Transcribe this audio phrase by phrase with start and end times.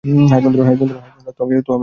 [0.29, 0.63] High বন্ধুরা,
[1.37, 1.79] তো আমি আকাশ।